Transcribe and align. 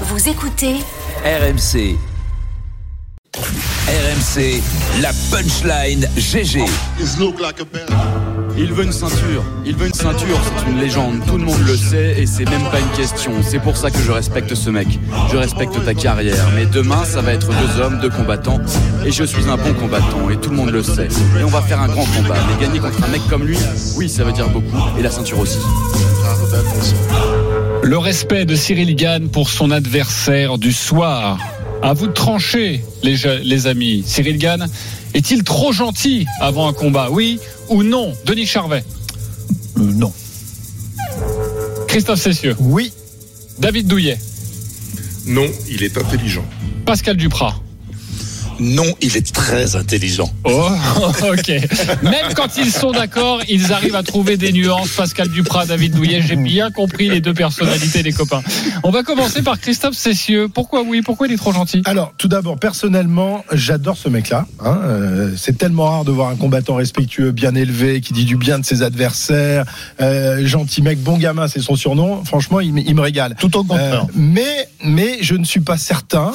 Vous 0.00 0.28
écoutez 0.28 0.74
RMC. 1.24 1.96
RMC, 3.36 4.60
la 5.00 5.10
punchline 5.30 6.08
GG. 6.16 6.64
Il 8.56 8.72
veut 8.72 8.84
une 8.84 8.92
ceinture, 8.92 9.44
il 9.64 9.76
veut 9.76 9.86
une 9.86 9.94
ceinture, 9.94 10.40
c'est 10.58 10.70
une 10.70 10.80
légende, 10.80 11.24
tout 11.26 11.38
le 11.38 11.44
monde 11.44 11.60
le 11.64 11.76
sait 11.76 12.20
et 12.20 12.26
c'est 12.26 12.44
même 12.50 12.64
pas 12.72 12.80
une 12.80 12.90
question. 12.96 13.32
C'est 13.42 13.60
pour 13.60 13.76
ça 13.76 13.92
que 13.92 13.98
je 13.98 14.10
respecte 14.10 14.52
ce 14.56 14.68
mec. 14.68 14.88
Je 15.30 15.36
respecte 15.36 15.84
ta 15.84 15.94
carrière, 15.94 16.44
mais 16.56 16.66
demain 16.66 17.04
ça 17.04 17.20
va 17.20 17.32
être 17.32 17.48
deux 17.48 17.80
hommes, 17.80 18.00
deux 18.00 18.10
combattants 18.10 18.60
et 19.06 19.12
je 19.12 19.22
suis 19.22 19.48
un 19.48 19.56
bon 19.56 19.74
combattant 19.74 20.28
et 20.28 20.36
tout 20.36 20.50
le 20.50 20.56
monde 20.56 20.70
le 20.70 20.82
sait. 20.82 21.08
Et 21.38 21.44
on 21.44 21.48
va 21.50 21.62
faire 21.62 21.80
un 21.80 21.88
grand 21.88 22.04
combat, 22.06 22.36
mais 22.48 22.66
gagner 22.66 22.80
contre 22.80 23.02
un 23.04 23.08
mec 23.08 23.22
comme 23.30 23.44
lui, 23.44 23.58
oui, 23.96 24.08
ça 24.08 24.24
veut 24.24 24.32
dire 24.32 24.48
beaucoup 24.48 24.76
et 24.98 25.02
la 25.02 25.10
ceinture 25.10 25.38
aussi. 25.38 25.58
Le 27.84 27.98
respect 27.98 28.46
de 28.46 28.56
Cyril 28.56 28.96
Gann 28.96 29.28
pour 29.28 29.50
son 29.50 29.70
adversaire 29.70 30.56
du 30.58 30.72
soir. 30.72 31.38
À 31.82 31.92
vous 31.92 32.06
de 32.06 32.12
trancher, 32.12 32.82
les, 33.02 33.14
je- 33.14 33.42
les 33.42 33.66
amis. 33.66 34.02
Cyril 34.06 34.38
Gann 34.38 34.66
est-il 35.12 35.44
trop 35.44 35.70
gentil 35.72 36.26
avant 36.40 36.66
un 36.66 36.72
combat 36.72 37.08
Oui 37.10 37.38
ou 37.68 37.82
non? 37.82 38.14
Denis 38.24 38.46
Charvet 38.46 38.84
non. 39.76 40.12
Christophe 41.88 42.20
Cessieux 42.20 42.56
Oui. 42.58 42.92
David 43.58 43.86
Douillet 43.86 44.18
Non, 45.26 45.46
il 45.68 45.82
est 45.82 45.98
intelligent. 45.98 46.44
Pascal 46.86 47.16
Duprat 47.16 47.60
Non, 48.60 48.84
il 49.00 49.16
est 49.16 49.32
très 49.32 49.76
intelligent. 49.76 50.30
Oh, 50.44 50.68
ok. 51.22 51.48
Même 52.02 52.34
quand 52.34 52.56
ils 52.56 52.70
sont 52.70 52.92
d'accord, 52.92 53.40
ils 53.48 53.72
arrivent 53.72 53.94
à 53.96 54.02
trouver 54.02 54.36
des 54.36 54.52
nuances. 54.52 54.90
Pascal 54.90 55.28
Duprat, 55.28 55.66
David 55.66 55.94
Douillet, 55.94 56.22
j'ai 56.22 56.36
bien 56.36 56.70
compris 56.70 57.08
les 57.08 57.20
deux 57.20 57.34
personnalités 57.34 58.02
des 58.02 58.12
copains. 58.12 58.42
On 58.82 58.90
va 58.90 59.02
commencer 59.02 59.42
par 59.42 59.58
Christophe 59.60 59.94
Cessieux. 59.96 60.48
Pourquoi 60.48 60.82
oui? 60.82 61.02
Pourquoi 61.02 61.26
il 61.26 61.32
est 61.32 61.36
trop 61.36 61.52
gentil? 61.52 61.82
Alors, 61.84 62.12
tout 62.18 62.28
d'abord, 62.28 62.58
personnellement, 62.58 63.44
j'adore 63.52 63.96
ce 63.96 64.08
mec-là. 64.08 64.46
hein. 64.64 64.78
Euh, 64.84 65.32
c'est 65.36 65.56
tellement 65.58 65.84
rare 65.90 66.04
de 66.04 66.12
voir 66.12 66.28
un 66.30 66.36
combattant 66.36 66.74
respectueux, 66.76 67.30
bien 67.32 67.54
élevé, 67.54 68.00
qui 68.00 68.12
dit 68.12 68.24
du 68.24 68.36
bien 68.36 68.58
de 68.58 68.64
ses 68.64 68.82
adversaires, 68.82 69.64
euh, 70.00 70.46
gentil 70.46 70.82
mec, 70.82 71.02
bon 71.02 71.16
gamin, 71.18 71.48
c'est 71.48 71.60
son 71.60 71.76
surnom. 71.76 72.24
Franchement, 72.24 72.60
il, 72.60 72.72
me- 72.74 72.80
il 72.80 72.94
me 72.94 73.00
régale. 73.00 73.36
Tout 73.38 73.56
au 73.56 73.64
contraire. 73.64 74.04
Euh, 74.04 74.12
mais, 74.14 74.68
mais 74.84 75.18
je 75.20 75.34
ne 75.34 75.44
suis 75.44 75.60
pas 75.60 75.76
certain 75.78 76.32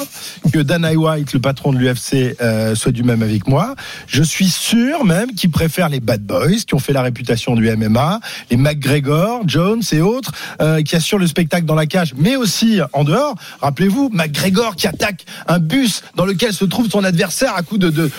que 0.52 0.58
Dana 0.58 0.92
White, 0.92 1.32
le 1.32 1.40
patron 1.40 1.72
de 1.72 1.78
l'UFC, 1.78 2.09
euh, 2.12 2.74
soit 2.74 2.92
du 2.92 3.02
même 3.02 3.22
avec 3.22 3.46
moi. 3.46 3.74
Je 4.06 4.22
suis 4.22 4.48
sûr 4.48 5.04
même 5.04 5.32
qu'il 5.34 5.50
préfère 5.50 5.88
les 5.88 6.00
bad 6.00 6.22
boys 6.22 6.64
qui 6.66 6.74
ont 6.74 6.78
fait 6.78 6.92
la 6.92 7.02
réputation 7.02 7.54
du 7.54 7.70
MMA, 7.76 8.20
les 8.50 8.56
McGregor, 8.56 9.42
Jones 9.46 9.82
et 9.92 10.00
autres 10.00 10.32
euh, 10.60 10.82
qui 10.82 10.96
assurent 10.96 11.18
le 11.18 11.26
spectacle 11.26 11.64
dans 11.64 11.74
la 11.74 11.86
cage, 11.86 12.14
mais 12.16 12.36
aussi 12.36 12.80
en 12.92 13.04
dehors. 13.04 13.34
Rappelez-vous, 13.60 14.10
McGregor 14.12 14.76
qui 14.76 14.86
attaque 14.86 15.24
un 15.46 15.58
bus 15.58 16.02
dans 16.14 16.26
lequel 16.26 16.52
se 16.52 16.64
trouve 16.64 16.88
son 16.88 17.04
adversaire 17.04 17.54
à 17.56 17.62
coup 17.62 17.78
de 17.78 18.10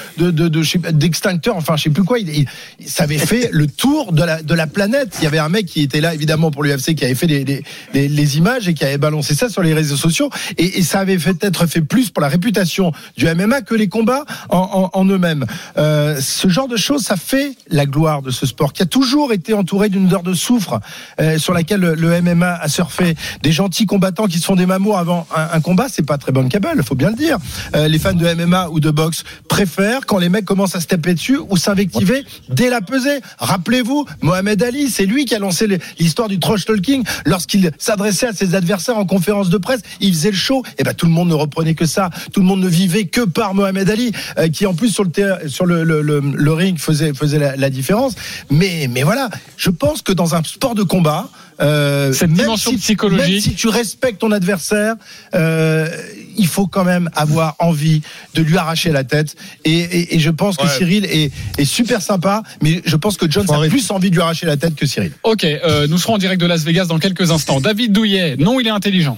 d'extincteur, 0.91 1.55
enfin 1.55 1.75
je 1.77 1.83
sais 1.83 1.89
plus 1.89 2.03
quoi. 2.03 2.19
Il, 2.19 2.45
ça 2.85 3.03
avait 3.03 3.17
fait 3.17 3.49
le 3.51 3.67
tour 3.67 4.13
de 4.13 4.53
la 4.53 4.67
planète. 4.67 5.17
Il 5.19 5.23
y 5.23 5.27
avait 5.27 5.39
un 5.39 5.49
mec 5.49 5.65
qui 5.65 5.81
était 5.81 6.01
là 6.01 6.13
évidemment 6.13 6.51
pour 6.51 6.63
l'UFC 6.63 6.95
qui 6.95 7.05
avait 7.05 7.15
fait 7.15 7.27
les, 7.27 8.37
images 8.37 8.67
et 8.67 8.73
qui 8.73 8.85
avait 8.85 8.97
balancé 8.97 9.35
ça 9.35 9.49
sur 9.49 9.61
les 9.61 9.73
réseaux 9.73 9.97
sociaux 9.97 10.29
et, 10.57 10.79
et 10.79 10.83
ça 10.83 10.99
avait 10.99 11.17
peut-être 11.17 11.65
fait 11.65 11.81
plus 11.81 12.09
pour 12.09 12.21
la 12.21 12.29
réputation 12.29 12.91
du 13.17 13.25
MMA 13.25 13.61
que 13.61 13.75
les 13.75 13.80
combats 13.89 14.25
en, 14.49 15.05
eux-mêmes. 15.05 15.45
Euh, 15.77 16.19
ce 16.19 16.47
genre 16.47 16.67
de 16.67 16.77
choses, 16.77 17.01
ça 17.01 17.15
fait 17.15 17.55
la 17.69 17.85
gloire 17.85 18.21
de 18.21 18.31
ce 18.31 18.45
sport 18.45 18.73
qui 18.73 18.83
a 18.83 18.85
toujours 18.85 19.33
été 19.33 19.53
entouré 19.53 19.89
d'une 19.89 20.05
odeur 20.05 20.23
de 20.23 20.33
soufre 20.33 20.79
euh, 21.19 21.37
sur 21.37 21.53
laquelle 21.53 21.81
le, 21.81 22.21
MMA 22.21 22.53
a 22.53 22.67
surfé. 22.67 23.15
Des 23.41 23.51
gentils 23.51 23.85
combattants 23.85 24.27
qui 24.27 24.39
se 24.39 24.45
font 24.45 24.55
des 24.55 24.65
mamours 24.65 24.97
avant 24.97 25.27
un, 25.35 25.57
un 25.57 25.61
combat, 25.61 25.87
c'est 25.89 26.05
pas 26.05 26.17
très 26.17 26.31
bankable, 26.31 26.83
faut 26.83 26.95
bien 26.95 27.09
le 27.09 27.15
dire. 27.15 27.37
Euh, 27.75 27.87
les 27.87 27.99
fans 27.99 28.13
de 28.13 28.33
MMA 28.33 28.69
ou 28.69 28.79
de 28.79 28.91
boxe 28.91 29.23
préfèrent 29.47 30.05
quand 30.05 30.17
les 30.17 30.29
mecs 30.29 30.45
commencent 30.45 30.75
à 30.75 30.81
se 30.81 30.87
taper 30.87 31.13
dessus 31.13 31.39
ou 31.49 31.57
s'invectiver 31.57 32.23
dès 32.49 32.69
la 32.69 32.81
pesée. 32.81 33.19
Rappelez-vous, 33.39 34.05
Mohamed 34.21 34.61
Ali, 34.63 34.89
c'est 34.89 35.05
lui 35.05 35.25
qui 35.25 35.35
a 35.35 35.39
lancé 35.39 35.67
l'histoire 35.99 36.27
du 36.27 36.39
trash 36.39 36.65
talking 36.65 37.03
lorsqu'il 37.25 37.71
s'adressait 37.77 38.27
à 38.27 38.33
ses 38.33 38.55
adversaires 38.55 38.97
en 38.97 39.05
conférence 39.05 39.49
de 39.49 39.57
presse. 39.57 39.81
Il 39.99 40.13
faisait 40.13 40.31
le 40.31 40.37
show. 40.37 40.63
Et 40.77 40.83
ben 40.83 40.93
tout 40.93 41.05
le 41.05 41.11
monde 41.11 41.29
ne 41.29 41.33
reprenait 41.33 41.75
que 41.75 41.85
ça. 41.85 42.09
Tout 42.33 42.41
le 42.41 42.45
monde 42.45 42.61
ne 42.61 42.67
vivait 42.67 43.05
que 43.05 43.21
par 43.21 43.53
Mohamed 43.53 43.70
Ali, 43.77 44.11
euh, 44.37 44.47
qui 44.49 44.65
en 44.65 44.73
plus 44.73 44.89
sur 44.89 45.03
le 45.03 45.11
terrain- 45.11 45.37
sur 45.47 45.65
le, 45.65 45.83
le, 45.83 46.01
le- 46.01 46.21
le 46.21 46.53
ring 46.53 46.77
faisait 46.77 47.13
faisait 47.13 47.39
la, 47.39 47.55
la 47.55 47.69
différence. 47.69 48.13
Mais 48.49 48.87
mais 48.89 49.03
voilà, 49.03 49.29
je 49.57 49.69
pense 49.69 50.01
que 50.01 50.11
dans 50.11 50.35
un 50.35 50.43
sport 50.43 50.75
de 50.75 50.83
combat. 50.83 51.29
Euh, 51.59 52.11
Cette 52.11 52.29
même 52.29 52.37
dimension 52.39 52.71
si- 52.71 52.77
psychologique. 52.77 53.29
même 53.33 53.39
si 53.39 53.53
tu 53.53 53.67
respectes 53.67 54.19
ton 54.21 54.31
adversaire, 54.31 54.95
euh, 55.35 55.87
il 56.35 56.47
faut 56.47 56.65
quand 56.65 56.83
même 56.83 57.07
avoir 57.15 57.55
envie 57.59 58.01
de 58.33 58.41
lui 58.41 58.57
arracher 58.57 58.91
la 58.91 59.03
tête. 59.03 59.35
Et, 59.63 59.71
et- 59.79 60.15
et 60.15 60.19
je 60.19 60.31
pense 60.31 60.57
que 60.57 60.63
Ouais. 60.63 60.69
Cyril 60.75 61.05
est, 61.05 61.31
est 61.59 61.65
super 61.65 62.01
sympa, 62.01 62.41
mais 62.63 62.81
je 62.83 62.95
pense 62.95 63.15
que 63.15 63.29
Jones 63.29 63.45
Faut 63.45 63.53
a 63.53 63.57
arrêter. 63.57 63.75
plus 63.75 63.91
envie 63.91 64.09
de 64.09 64.15
lui 64.15 64.23
arracher 64.23 64.47
la 64.47 64.57
tête 64.57 64.73
que 64.75 64.87
Cyril. 64.87 65.11
Ok, 65.21 65.43
euh, 65.43 65.85
nous 65.87 65.99
serons 65.99 66.15
en 66.15 66.17
direct 66.17 66.41
de 66.41 66.47
Las 66.47 66.63
Vegas 66.63 66.85
dans 66.85 66.97
quelques 66.97 67.29
instants. 67.29 67.61
David 67.61 67.91
Douillet, 67.91 68.37
non, 68.37 68.59
il 68.59 68.65
est 68.65 68.71
intelligent. 68.71 69.17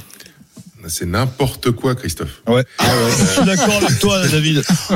C'est 0.88 1.06
n'importe 1.06 1.72
quoi, 1.72 1.96
Christophe. 1.96 2.42
Ouais. 2.48 2.64
Je 2.80 3.26
suis 3.26 3.44
d'accord 3.46 3.78
avec 3.86 4.00
toi, 4.00 4.28
David. 4.28 4.64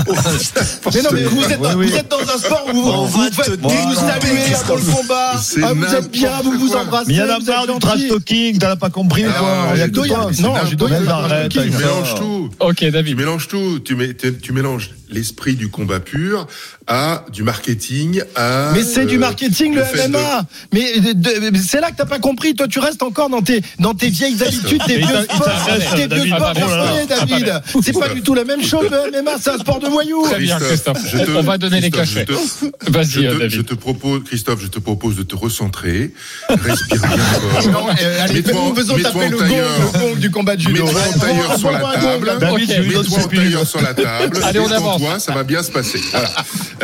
Mais 0.94 1.02
non, 1.02 1.10
mais 1.14 1.24
vous 1.24 1.44
êtes, 1.44 1.60
Oui, 1.60 1.68
oui. 1.78 1.88
vous 1.90 1.96
êtes 1.96 2.10
dans 2.10 2.20
un 2.22 2.38
sport 2.38 2.66
où 2.74 2.76
vous, 2.82 2.90
On 2.90 3.06
vous, 3.06 3.20
va 3.22 3.26
faites, 3.32 3.46
saluez 3.46 4.54
avant 4.56 4.76
le 4.76 4.92
combat, 4.92 5.32
ah, 5.64 5.74
vous 5.74 5.96
êtes 5.96 6.12
bien, 6.12 6.32
vous 6.44 6.52
vous 6.60 6.76
embrassez. 6.76 7.06
Mais 7.08 7.14
il 7.16 7.18
y 7.18 7.22
en 7.22 7.30
a 7.30 7.40
vous 7.40 7.46
marre 7.46 7.68
du 7.68 7.80
trash 7.80 8.08
talking, 8.08 8.58
t'as 8.58 8.76
pas 8.76 8.90
compris 8.90 9.26
ou 9.26 9.30
Non, 9.30 9.34
quoi 9.40 9.68
j'ai 9.72 9.76
Il 9.76 9.80
y 9.80 9.82
a 9.82 9.88
que 9.88 9.92
Doyen- 9.94 10.14
toi. 10.16 10.32
non, 10.42 10.54
j'ai 10.70 10.76
Doyen- 10.76 11.00
Mais 11.02 11.08
arrête 11.10 11.52
Tu 11.52 11.60
mélanges 11.60 12.16
tout. 12.16 12.50
Ok, 12.60 12.76
Tu 12.78 12.92
David. 12.92 13.18
mélanges 13.18 13.48
tout. 13.48 13.80
Tu, 13.80 13.96
mets- 13.96 14.14
tu- 14.14 14.38
tu 14.38 14.52
mélanges 14.54 14.92
l'esprit 15.10 15.56
du 15.56 15.70
combat 15.70 16.00
pur 16.02 16.48
à 16.86 17.24
du 17.32 17.44
marketing, 17.44 18.22
à. 18.36 18.72
Mais 18.74 18.84
c'est 18.84 19.06
du 19.06 19.16
euh, 19.16 19.20
marketing 19.20 19.74
le, 19.76 19.82
de- 19.82 20.08
MMA. 20.10 20.46
Mais 20.74 21.00
de- 21.00 21.14
de- 21.14 21.50
mais 21.52 21.60
c'est 21.60 21.80
là 21.82 21.92
que 21.92 21.98
t'as 21.98 22.06
pas 22.06 22.20
compris. 22.20 22.56
Toi, 22.56 22.68
tu 22.68 22.80
restes 22.80 23.04
encore 23.04 23.30
dans 23.30 23.42
tes 23.42 23.62
dans 23.80 23.94
tes 23.94 24.10
vieilles 24.10 24.42
habitudes, 24.44 24.82
il 24.88 24.98
vieux 24.98 25.24
sports, 25.24 25.50
t'intéresse, 25.80 25.92
tes 25.92 25.98
vieux 25.98 26.08
David. 26.08 26.34
sports 26.36 26.48
Attends, 26.48 26.62
oh 26.66 26.70
là 26.70 26.78
là. 26.78 27.06
personnels, 27.08 27.62
David. 27.64 27.84
C'est 27.84 28.00
pas 28.00 28.10
du 28.10 28.22
tout 28.22 28.34
la 28.34 28.44
même 28.46 28.64
chose. 28.64 28.88
Le 28.92 29.22
MMA, 29.22 29.32
c'est 29.42 29.50
un 29.52 29.58
sport 29.58 29.80
de 29.80 29.88
voyous. 29.88 30.24
Très 30.26 30.40
bien, 30.40 30.58
Christophe. 30.60 30.98
je 31.12 31.18
te- 31.18 31.32
On 31.32 31.44
va 31.44 31.58
donner 31.58 31.82
les 31.82 31.92
cachets. 31.92 32.26
je 32.28 32.68
te- 32.68 32.92
Vas-y, 32.92 33.26
euh, 33.26 33.30
te, 33.32 33.34
je 33.36 33.40
David. 33.40 33.66
te 33.66 33.74
propose, 33.76 34.24
Christophe, 34.26 34.62
je 34.62 34.68
te 34.68 34.80
propose 34.80 35.16
de 35.16 35.24
te 35.24 35.36
recentrer, 35.36 36.12
respire 36.50 37.02
bien 37.08 37.18
fort. 37.18 37.72
Non, 37.72 37.88
euh, 37.90 38.22
allez, 38.24 38.44
en- 38.54 38.74
faisons 38.76 38.98
taper 38.98 39.30
le 39.30 39.38
gong, 39.38 39.48
le 39.48 40.00
gong 40.00 40.16
du 40.20 40.32
combat 40.32 40.56
de 40.56 40.62
judo. 40.62 40.86
Mets-toi 40.86 41.02
en 41.16 41.20
tailleur 41.20 41.58
sur 41.60 41.72
la 41.72 41.80
table. 41.80 42.32
David, 42.40 42.70
Mets-toi 42.70 43.20
en 43.20 43.28
tailleur 43.28 43.68
sur 43.68 43.82
la 43.82 43.94
table. 43.94 44.40
Allez, 44.44 44.60
on 44.60 44.72
avance. 44.72 44.98
Détends-toi, 45.00 45.20
ça 45.20 45.34
va 45.34 45.44
bien 45.44 45.64
se 45.64 45.72
passer. 45.72 46.00
Voilà. 46.12 46.32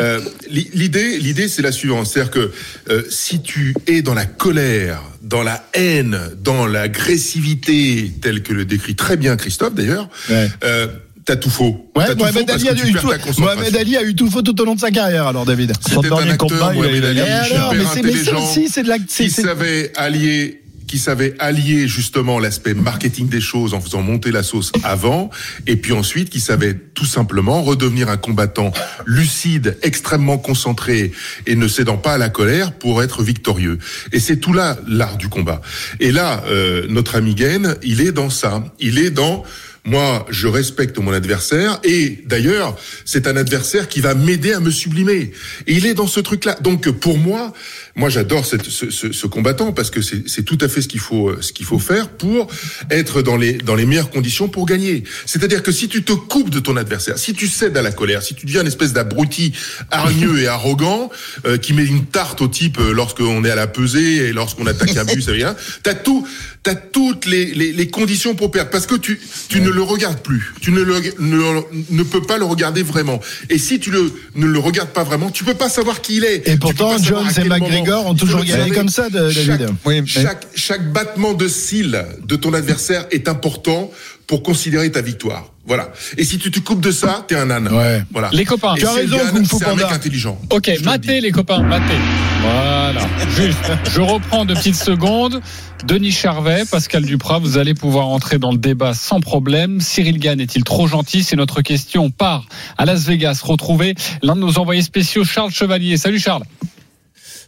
Euh, 0.00 0.20
li- 0.50 0.70
l'idée, 0.74 1.18
l'idée, 1.18 1.48
c'est 1.48 1.62
la 1.62 1.72
suivante, 1.72 2.06
c'est-à-dire 2.06 2.30
que 2.30 2.50
euh, 2.90 3.02
si 3.10 3.40
tu 3.42 3.74
es 3.86 4.02
dans 4.02 4.14
la 4.14 4.26
colère, 4.26 5.00
dans 5.24 5.42
la 5.42 5.64
haine, 5.74 6.18
dans 6.42 6.66
l'agressivité, 6.66 8.12
telle 8.20 8.42
que 8.42 8.52
le 8.52 8.64
décrit 8.64 8.94
très 8.94 9.16
bien 9.16 9.36
Christophe 9.36 9.74
d'ailleurs, 9.74 10.08
Ouais. 10.30 10.48
euh, 10.64 10.86
t'as 11.24 11.36
tout 11.36 11.50
faux. 11.50 11.90
Ouais, 11.96 12.06
tout 12.12 12.18
Mohamed 12.18 12.48
faux 12.50 12.54
Ali, 12.54 12.68
a 12.68 12.72
eu 12.72 12.92
tout, 12.92 13.08
ta 13.08 13.18
concentration. 13.18 13.42
Mohamed 13.44 13.76
Ali 13.76 13.96
a 13.96 14.02
eu 14.02 14.14
tout 14.14 14.30
faux 14.30 14.42
tout 14.42 14.60
au 14.60 14.64
long 14.64 14.74
de 14.74 14.80
sa 14.80 14.90
carrière, 14.90 15.26
alors 15.26 15.44
David. 15.46 15.72
C'était 15.80 16.12
un 16.12 16.16
acteur, 16.28 16.36
combat, 16.38 16.72
Mohamed 16.72 17.04
Ali, 17.04 17.18
super 17.20 17.54
alors, 17.54 17.74
mais 17.74 17.78
c'est 17.94 18.02
mais 18.02 18.12
ça 18.12 18.20
intelligent, 18.20 18.44
aussi, 18.50 18.68
c'est 18.68 18.82
de 18.82 18.88
la. 18.88 18.96
c'est- 19.08 19.24
qui 19.24 19.30
savait 19.30 19.92
allier 19.96 20.60
qui 20.94 21.00
savait 21.00 21.34
allier 21.40 21.88
justement 21.88 22.38
l'aspect 22.38 22.72
marketing 22.72 23.28
des 23.28 23.40
choses 23.40 23.74
en 23.74 23.80
faisant 23.80 24.00
monter 24.00 24.30
la 24.30 24.44
sauce 24.44 24.70
avant, 24.84 25.28
et 25.66 25.74
puis 25.74 25.90
ensuite 25.92 26.30
qui 26.30 26.38
savait 26.38 26.74
tout 26.94 27.04
simplement 27.04 27.64
redevenir 27.64 28.08
un 28.08 28.16
combattant 28.16 28.70
lucide, 29.04 29.76
extrêmement 29.82 30.38
concentré 30.38 31.10
et 31.48 31.56
ne 31.56 31.66
cédant 31.66 31.96
pas 31.96 32.12
à 32.12 32.18
la 32.18 32.28
colère 32.28 32.70
pour 32.72 33.02
être 33.02 33.24
victorieux. 33.24 33.80
Et 34.12 34.20
c'est 34.20 34.36
tout 34.36 34.52
là 34.52 34.76
l'art 34.86 35.16
du 35.16 35.28
combat. 35.28 35.62
Et 35.98 36.12
là, 36.12 36.44
euh, 36.46 36.86
notre 36.88 37.16
ami 37.16 37.34
Gain, 37.34 37.74
il 37.82 38.00
est 38.00 38.12
dans 38.12 38.30
ça. 38.30 38.62
Il 38.78 39.00
est 39.00 39.10
dans 39.10 39.42
moi, 39.84 40.24
je 40.30 40.48
respecte 40.48 40.96
mon 40.98 41.12
adversaire 41.12 41.78
et 41.84 42.22
d'ailleurs, 42.26 42.74
c'est 43.04 43.26
un 43.26 43.36
adversaire 43.36 43.86
qui 43.88 44.00
va 44.00 44.14
m'aider 44.14 44.52
à 44.54 44.60
me 44.60 44.70
sublimer. 44.70 45.32
Et 45.66 45.74
il 45.74 45.84
est 45.86 45.92
dans 45.94 46.06
ce 46.06 46.20
truc-là. 46.20 46.56
Donc 46.62 46.88
pour 46.90 47.18
moi, 47.18 47.52
moi 47.94 48.08
j'adore 48.08 48.46
ce, 48.46 48.56
ce- 48.90 49.12
ce 49.12 49.26
combattant 49.26 49.72
parce 49.72 49.90
que 49.90 50.00
c'est 50.00 50.26
c'est 50.28 50.42
tout 50.42 50.56
à 50.62 50.68
fait 50.68 50.80
ce 50.80 50.88
qu'il 50.88 51.00
faut 51.00 51.28
euh, 51.28 51.38
ce 51.42 51.52
qu'il 51.52 51.66
faut 51.66 51.78
faire 51.78 52.08
pour 52.08 52.48
être 52.90 53.20
dans 53.20 53.36
les 53.36 53.52
dans 53.52 53.74
les 53.74 53.84
meilleures 53.84 54.10
conditions 54.10 54.48
pour 54.48 54.64
gagner. 54.64 55.04
C'est-à-dire 55.26 55.62
que 55.62 55.70
si 55.70 55.88
tu 55.88 56.02
te 56.02 56.12
coupes 56.12 56.50
de 56.50 56.60
ton 56.60 56.76
adversaire, 56.78 57.18
si 57.18 57.34
tu 57.34 57.46
cèdes 57.46 57.76
à 57.76 57.82
la 57.82 57.92
colère, 57.92 58.22
si 58.22 58.34
tu 58.34 58.46
deviens 58.46 58.62
une 58.62 58.66
espèce 58.68 58.94
d'abruti 58.94 59.52
hargneux 59.90 60.38
et 60.40 60.46
arrogant 60.46 61.10
euh, 61.46 61.58
qui 61.58 61.74
met 61.74 61.84
une 61.84 62.06
tarte 62.06 62.40
au 62.40 62.48
type 62.48 62.78
euh, 62.78 62.92
lorsqu'on 62.92 63.44
est 63.44 63.50
à 63.50 63.54
la 63.54 63.66
pesée 63.66 64.16
et 64.28 64.32
lorsqu'on 64.32 64.66
attaque 64.66 64.96
un 64.96 65.04
bus, 65.04 65.26
ça 65.26 65.32
vient, 65.32 65.54
t'as 65.82 65.94
tout 65.94 66.26
t'as 66.64 66.74
toutes 66.74 67.26
les, 67.26 67.44
les, 67.54 67.72
les 67.72 67.88
conditions 67.88 68.34
pour 68.34 68.50
perdre 68.50 68.70
parce 68.70 68.86
que 68.86 68.94
tu 68.96 69.20
tu 69.48 69.60
ne 69.60 69.68
le 69.68 69.82
regardes 69.82 70.20
plus, 70.20 70.52
tu 70.60 70.72
ne 70.72 70.80
le 70.80 70.96
ne, 71.20 71.60
ne 71.90 72.02
peux 72.02 72.22
pas 72.22 72.38
le 72.38 72.44
regarder 72.46 72.82
vraiment. 72.82 73.20
Et 73.50 73.58
si 73.58 73.78
tu 73.78 73.90
le 73.90 74.10
ne 74.34 74.46
le 74.46 74.58
regardes 74.58 74.88
pas 74.88 75.04
vraiment, 75.04 75.30
tu 75.30 75.44
peux 75.44 75.54
pas 75.54 75.68
savoir 75.68 76.00
qui 76.00 76.16
il 76.16 76.24
est. 76.24 76.36
Et 76.48 76.52
Tu 76.54 76.58
pourtant, 76.58 76.96
Jones 77.00 77.28
et 77.36 77.44
McGregor 77.44 78.06
ont 78.06 78.14
toujours 78.14 78.44
gagné 78.44 78.70
comme 78.70 78.88
ça, 78.88 79.04
Chaque- 79.30 79.46
David. 79.46 79.68
Oui, 79.84 80.00
mais- 80.00 80.06
chaque 80.06 80.46
chaque 80.54 80.92
battement 80.92 81.34
de 81.34 81.46
cils 81.48 82.02
de 82.26 82.36
ton 82.36 82.54
adversaire 82.54 83.06
est 83.10 83.28
important 83.28 83.90
pour 84.26 84.42
considérer 84.42 84.90
ta 84.90 85.00
victoire. 85.02 85.50
Voilà. 85.66 85.92
Et 86.18 86.24
si 86.24 86.38
tu 86.38 86.50
te 86.50 86.58
coupes 86.60 86.80
de 86.82 86.90
ça, 86.90 87.24
t'es 87.26 87.36
un 87.36 87.50
âne. 87.50 87.68
Ouais. 87.68 88.02
Voilà. 88.12 88.28
Les 88.32 88.44
copains. 88.44 88.74
Et 88.74 88.80
Tu 88.80 88.86
as 88.86 88.92
raison, 88.92 89.18
Kung 89.32 89.46
Fu 89.46 89.56
c'est 89.58 89.64
un 89.64 89.74
mec 89.74 89.84
Panda. 89.84 89.94
intelligent. 89.94 90.38
Ok, 90.50 90.66
le 90.66 90.98
dis. 90.98 91.20
les 91.20 91.30
copains, 91.30 91.62
matez. 91.62 91.94
Voilà, 92.42 93.00
juste. 93.36 93.72
Je 93.94 94.00
reprends 94.02 94.44
deux 94.44 94.54
petites 94.54 94.74
secondes. 94.76 95.40
Denis 95.86 96.12
Charvet, 96.12 96.64
Pascal 96.70 97.04
Duprat, 97.04 97.38
vous 97.38 97.56
allez 97.58 97.74
pouvoir 97.74 98.08
entrer 98.08 98.38
dans 98.38 98.52
le 98.52 98.58
débat 98.58 98.94
sans 98.94 99.20
problème. 99.20 99.80
Cyril 99.80 100.18
Gann 100.18 100.40
est-il 100.40 100.64
trop 100.64 100.86
gentil? 100.86 101.22
C'est 101.22 101.36
notre 101.36 101.62
question. 101.62 102.04
On 102.04 102.10
part 102.10 102.44
à 102.78 102.84
Las 102.84 103.04
Vegas 103.06 103.40
retrouver 103.42 103.94
l'un 104.22 104.34
de 104.34 104.40
nos 104.40 104.58
envoyés 104.58 104.82
spéciaux, 104.82 105.24
Charles 105.24 105.50
Chevalier. 105.52 105.96
Salut 105.96 106.18
Charles. 106.18 106.44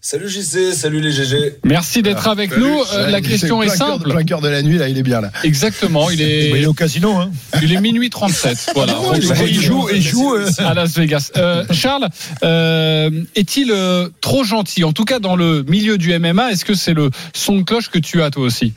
Salut 0.01 0.29
JC, 0.29 0.73
salut 0.73 1.01
les 1.01 1.11
GG. 1.11 1.57
Merci 1.65 2.03
d'être 2.03 2.29
avec 2.29 2.51
salut. 2.51 2.63
nous. 2.65 2.81
Euh, 2.95 3.11
la 3.11 3.21
question 3.21 3.63
est 3.63 3.69
simple. 3.69 4.11
Plein 4.11 4.23
cœur 4.25 4.41
de 4.41 4.49
la 4.49 4.63
nuit, 4.63 4.79
là, 4.79 4.89
il 4.89 4.97
est 4.99 5.03
bien 5.03 5.21
là. 5.21 5.33
Exactement, 5.43 6.11
il 6.11 6.21
Il 6.21 6.23
est, 6.23 6.63
est 6.63 6.67
au 6.67 6.73
casino, 6.75 7.17
hein. 7.17 7.31
il 7.63 7.73
est 7.73 7.81
minuit 7.81 8.09
37. 8.11 8.71
Voilà. 8.75 8.95
Ah 8.99 9.17
il 9.17 9.27
Donc, 9.27 9.37
joue- 9.37 9.45
il 9.49 9.61
joue, 9.61 9.89
il 9.95 10.03
joue. 10.03 10.35
euh, 10.35 10.49
à 10.59 10.75
Las 10.75 10.97
Vegas. 10.97 11.31
Euh, 11.37 11.65
Charles, 11.73 12.09
euh, 12.45 13.11
est-il 13.35 13.71
euh, 13.73 14.09
trop 14.21 14.45
gentil? 14.45 14.85
En 14.85 14.93
tout 14.93 15.05
cas, 15.05 15.19
dans 15.19 15.35
le 15.37 15.63
milieu 15.65 15.99
du 15.99 16.17
MMA, 16.19 16.53
est-ce 16.53 16.65
que 16.65 16.75
c'est 16.75 16.95
le 16.95 17.11
son 17.35 17.57
de 17.59 17.63
cloche 17.63 17.89
que 17.91 17.99
tu 17.99 18.23
as 18.23 18.31
toi 18.31 18.45
aussi? 18.45 18.75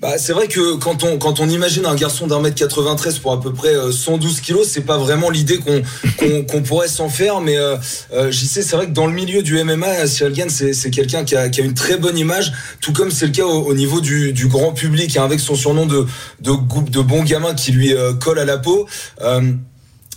Bah, 0.00 0.16
c'est 0.16 0.32
vrai 0.32 0.46
que 0.46 0.76
quand 0.76 1.02
on 1.02 1.18
quand 1.18 1.40
on 1.40 1.48
imagine 1.48 1.84
un 1.84 1.96
garçon 1.96 2.28
d'un 2.28 2.40
mètre 2.40 2.54
93 2.54 3.18
pour 3.18 3.32
à 3.32 3.40
peu 3.40 3.52
près 3.52 3.74
euh, 3.74 3.90
112 3.90 4.40
kilos, 4.40 4.68
c'est 4.68 4.82
pas 4.82 4.96
vraiment 4.96 5.28
l'idée 5.28 5.58
qu'on 6.18 6.44
qu'on 6.44 6.62
pourrait 6.62 6.86
s'en 6.86 7.08
faire. 7.08 7.40
Mais 7.40 7.58
euh, 7.58 7.76
euh, 8.12 8.30
JC, 8.30 8.62
c'est 8.62 8.76
vrai 8.76 8.86
que 8.86 8.92
dans 8.92 9.06
le 9.06 9.12
milieu 9.12 9.42
du 9.42 9.60
MMA, 9.62 10.06
Cyril 10.06 10.34
Gann, 10.34 10.48
c'est 10.50 10.90
quelqu'un 10.90 11.24
qui 11.24 11.34
a, 11.34 11.48
qui 11.48 11.60
a 11.60 11.64
une 11.64 11.74
très 11.74 11.96
bonne 11.96 12.16
image, 12.16 12.52
tout 12.80 12.92
comme 12.92 13.10
c'est 13.10 13.26
le 13.26 13.32
cas 13.32 13.44
au, 13.44 13.64
au 13.64 13.74
niveau 13.74 14.00
du, 14.00 14.32
du 14.32 14.46
grand 14.46 14.72
public, 14.72 15.16
hein, 15.16 15.24
avec 15.24 15.40
son 15.40 15.56
surnom 15.56 15.86
de 15.86 16.06
de 16.40 16.52
groupe 16.52 16.90
de 16.90 17.00
bons 17.00 17.24
gamins 17.24 17.54
qui 17.54 17.72
lui 17.72 17.92
euh, 17.92 18.12
colle 18.14 18.38
à 18.38 18.44
la 18.44 18.58
peau. 18.58 18.86
Euh, 19.22 19.52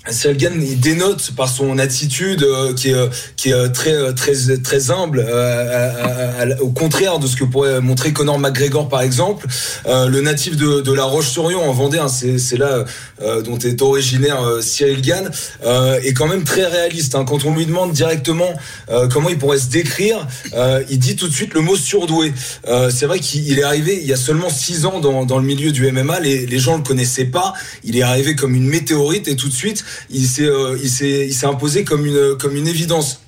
Gann, 0.09 0.59
il 0.59 0.79
dénote 0.79 1.31
par 1.37 1.47
son 1.47 1.77
attitude 1.77 2.41
euh, 2.41 2.73
qui 2.73 2.89
est 2.89 2.93
euh, 2.95 3.07
qui 3.37 3.49
est 3.49 3.53
euh, 3.53 3.69
très 3.69 3.93
euh, 3.93 4.13
très 4.13 4.33
très 4.57 4.89
humble, 4.89 5.23
euh, 5.27 6.55
au 6.59 6.69
contraire 6.69 7.19
de 7.19 7.27
ce 7.27 7.35
que 7.35 7.43
pourrait 7.43 7.81
montrer 7.81 8.11
Conor 8.11 8.39
McGregor 8.39 8.89
par 8.89 9.01
exemple. 9.01 9.45
Euh, 9.85 10.07
le 10.07 10.21
natif 10.21 10.57
de, 10.57 10.81
de 10.81 10.91
la 10.91 11.03
Roche-sur-Yon 11.03 11.61
en 11.69 11.71
Vendée, 11.71 11.99
hein, 11.99 12.07
c'est 12.07 12.57
là 12.57 12.83
dont 13.45 13.59
est 13.59 13.81
originaire 13.83 14.39
Cyril 14.61 15.01
Gann, 15.01 15.29
est 16.03 16.13
quand 16.13 16.27
même 16.27 16.43
très 16.43 16.65
réaliste. 16.65 17.13
hein. 17.13 17.23
Quand 17.23 17.45
on 17.45 17.55
lui 17.55 17.67
demande 17.67 17.91
directement 17.91 18.51
comment 19.11 19.29
il 19.29 19.37
pourrait 19.37 19.59
se 19.59 19.67
décrire, 19.69 20.27
il 20.89 20.97
dit 20.97 21.15
tout 21.15 21.27
de 21.27 21.33
suite 21.33 21.53
le 21.53 21.61
mot 21.61 21.75
surdoué. 21.75 22.33
C'est 22.89 23.05
vrai 23.05 23.19
qu'il 23.19 23.47
il 23.47 23.59
est 23.59 23.63
arrivé 23.63 23.99
il 24.01 24.07
y 24.07 24.13
a 24.13 24.17
seulement 24.17 24.49
six 24.49 24.85
ans 24.87 24.99
dans, 24.99 25.25
dans 25.25 25.37
le 25.37 25.45
milieu 25.45 25.71
du 25.71 25.89
MMA, 25.91 26.19
les, 26.21 26.47
les 26.47 26.59
gens 26.59 26.77
le 26.77 26.83
connaissaient 26.83 27.25
pas. 27.25 27.53
Il 27.83 27.95
est 27.95 28.01
arrivé 28.01 28.35
comme 28.35 28.55
une 28.55 28.67
météorite 28.67 29.27
et 29.27 29.35
tout 29.35 29.47
de 29.49 29.53
suite 29.53 29.83
il 30.09 30.25
s'est 30.25 30.43
euh, 30.43 30.77
il 30.81 30.89
s'est 30.89 31.27
il 31.27 31.33
s'est 31.33 31.45
imposé 31.47 31.83
comme 31.83 32.05
une 32.05 32.37
comme 32.37 32.55
une 32.55 32.67
évidence. 32.67 33.20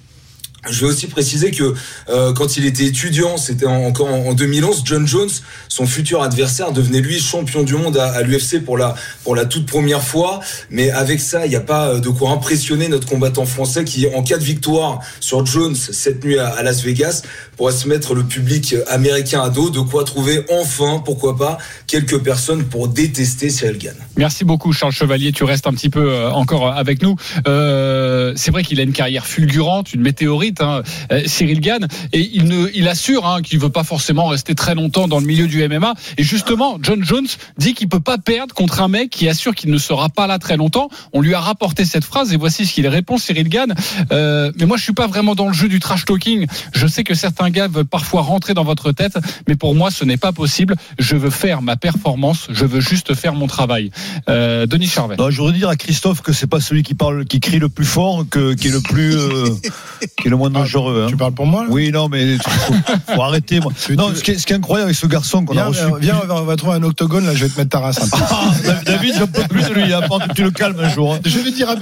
Je 0.70 0.82
vais 0.82 0.88
aussi 0.92 1.08
préciser 1.08 1.52
que 1.52 1.74
euh, 2.10 2.34
quand 2.34 2.58
il 2.58 2.66
était 2.66 2.86
étudiant, 2.86 3.38
c'était 3.38 3.66
en- 3.66 3.84
encore 3.86 4.08
en, 4.08 4.30
en 4.30 4.34
2011, 4.34 4.82
John 4.86 5.06
Jones, 5.06 5.30
son 5.68 5.86
futur 5.86 6.24
adversaire, 6.24 6.72
devenait 6.72 7.02
lui 7.02 7.20
champion 7.20 7.64
du 7.64 7.76
monde 7.76 7.98
à, 7.98 8.22
l'UFC 8.22 8.64
pour 8.64 8.78
la 8.78 8.96
pour 9.24 9.36
la 9.36 9.46
toute 9.46 9.66
première 9.66 10.02
fois. 10.04 10.40
Mais 10.70 10.90
avec 10.92 11.20
ça, 11.20 11.46
il 11.46 11.50
n'y 11.50 11.56
a 11.56 11.62
pas 11.62 11.90
euh, 11.90 12.00
de 12.00 12.10
quoi 12.10 12.32
impressionner 12.32 12.88
notre 12.88 13.08
combattant 13.08 13.46
français 13.46 13.84
qui, 13.84 14.08
en 14.16 14.24
cas 14.24 14.38
de 14.38 14.44
victoire 14.44 15.00
sur 15.20 15.46
Jones 15.46 15.76
cette 15.76 16.24
nuit 16.24 16.40
à, 16.40 16.62
Las 16.64 16.82
Vegas, 16.84 17.24
pourrait 17.58 17.74
se 17.74 17.88
mettre 17.88 18.14
le 18.14 18.24
public 18.24 18.76
américain 18.88 19.42
à 19.42 19.50
dos. 19.50 19.70
De 19.70 19.80
quoi 19.82 20.04
trouver 20.06 20.46
enfin, 20.50 21.02
pourquoi 21.04 21.38
pas, 21.38 21.58
quelques 21.88 22.20
personnes 22.20 22.64
pour 22.66 22.88
détester 22.88 23.50
Cyril 23.50 23.78
Gann. 23.78 23.96
Merci 24.16 24.46
beaucoup 24.46 24.72
Charles 24.74 24.94
Chevalier, 24.94 25.32
tu 25.32 25.44
restes 25.44 25.68
un 25.68 25.74
petit 25.74 25.90
peu 25.90 26.12
euh, 26.12 26.32
encore 26.32 26.72
avec 26.72 27.02
nous. 27.02 27.16
Euh, 27.48 28.34
c'est 28.36 28.52
vrai 28.52 28.64
qu'il 28.64 28.80
a 28.80 28.84
une 28.84 28.94
carrière 28.94 29.26
fulgurante, 29.26 29.94
une 29.94 30.02
météorite, 30.02 30.53
hein, 30.62 30.84
euh, 31.12 31.24
Cyril 31.26 31.62
Gann, 31.62 31.88
et 32.12 32.30
il, 32.34 32.46
ne, 32.46 32.70
il 32.74 32.88
assure 32.88 33.26
hein, 33.26 33.42
qu'il 33.42 33.60
veut 33.60 33.70
pas 33.70 33.84
forcément 33.84 34.28
rester 34.28 34.56
très 34.56 34.76
longtemps 34.76 35.08
dans 35.08 35.20
le 35.20 35.26
milieu 35.26 35.48
du 35.48 35.68
MMA. 35.68 35.94
Et 36.18 36.24
justement, 36.24 36.78
John 36.82 37.04
Jones 37.04 37.28
dit 37.58 37.74
qu'il 37.74 37.90
peut 37.90 38.00
pas 38.00 38.18
perdre 38.18 38.54
contre 38.54 38.82
un 38.82 38.88
mec 38.88 39.10
qui 39.10 39.28
assure 39.28 39.56
qu'il 39.56 39.72
ne 39.72 39.78
sera 39.78 40.10
pas 40.10 40.28
là 40.28 40.40
très 40.40 40.58
longtemps. 40.58 40.90
On 41.14 41.22
lui 41.22 41.34
a 41.34 41.40
rapporté 41.40 41.86
cette 41.86 42.06
phrase 42.06 42.34
et 42.34 42.38
voici 42.38 42.66
ce 42.66 42.74
qu'il 42.74 42.88
répond, 42.88 43.18
Cyril 43.18 43.50
Gann. 43.50 43.74
Euh, 44.12 44.52
mais 44.58 44.66
moi, 44.66 44.78
je 44.78 44.84
suis 44.84 44.94
pas 44.94 45.08
vraiment 45.08 45.36
dans 45.36 45.48
le 45.48 45.54
jeu 45.54 45.68
du 45.68 45.80
trash 45.80 46.06
talking. 46.06 46.48
Je 46.74 46.88
sais 46.88 47.04
que 47.04 47.14
certains 47.14 47.50
gars 47.50 47.68
veulent 47.68 47.86
parfois 47.86 48.22
rentrer 48.22 48.54
dans 48.54 48.64
votre 48.64 48.92
tête, 48.92 49.18
mais 49.48 49.56
pour 49.56 49.76
moi, 49.76 49.92
ce 49.92 50.06
n'est 50.06 50.18
pas 50.18 50.32
possible. 50.32 50.76
Je 51.00 51.16
veux 51.16 51.30
faire 51.30 51.62
ma 51.62 51.76
performance, 51.76 52.48
je 52.50 52.66
veux 52.66 52.82
juste 52.82 53.14
faire 53.14 53.34
mon 53.34 53.48
travail. 53.48 53.92
Euh, 54.30 54.66
Denis 54.66 54.88
Charvet. 54.88 55.16
Non, 55.18 55.30
je 55.30 55.38
voudrais 55.38 55.58
dire 55.58 55.70
à 55.70 55.76
Christophe 55.76 56.22
que 56.22 56.34
c'est 56.34 56.48
pas 56.48 56.60
celui 56.60 56.84
qui 56.84 56.94
parle, 56.94 57.26
qui 57.26 57.40
crie 57.40 57.60
le 57.60 57.70
plus 57.70 57.86
fort, 57.86 58.26
que, 58.30 58.54
qui 58.54 58.68
est 58.68 58.72
le 58.72 58.82
plus, 58.82 59.16
euh, 59.16 59.50
qui 60.18 60.28
est 60.28 60.30
le 60.30 60.38
moins 60.38 60.43
dangereux. 60.50 61.04
hein. 61.06 61.10
Tu 61.10 61.18
parles 61.18 61.34
pour 61.34 61.46
moi 61.46 61.66
Oui, 61.70 61.92
non, 61.92 62.10
mais 62.10 62.38
faut, 62.38 62.74
faut 63.16 63.22
arrêter. 63.22 63.60
Moi. 63.60 63.72
Non, 63.98 64.14
ce 64.16 64.24
qui, 64.24 64.32
est, 64.32 64.38
ce 64.38 64.46
qui 64.46 64.54
est 64.54 64.56
incroyable 64.58 64.90
avec 64.90 64.98
ce 64.98 65.08
garçon 65.08 65.46
qu'on 65.46 65.58
a 65.58 65.66
reçu. 65.66 65.82
viens, 66.00 66.20
on 66.24 66.28
va- 66.28 66.42
on 66.42 66.46
va 66.46 66.56
trouver 66.56 66.76
un 66.76 66.84
octogone 66.84 67.26
là, 67.26 67.34
je 67.36 67.46
vais 67.46 67.50
te 67.50 67.58
mettre 67.58 67.70
ta 67.72 67.80
race. 67.80 68.00
peu. 68.00 68.18
Ah, 68.30 68.52
David, 68.86 69.16
j'en 69.18 69.28
peux 69.28 69.44
plus 69.44 69.64
de 69.64 69.74
lui. 69.74 69.94
Hein, 69.94 70.02
tu 70.36 70.44
le 70.44 70.52
calmes 70.52 70.80
un 70.80 70.90
jour. 70.90 71.14
hein. 71.16 71.20
Je 71.26 71.30